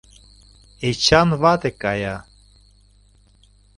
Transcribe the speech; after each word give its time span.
Эчан 0.87 1.29
вате 1.41 1.71
кая. 1.81 2.15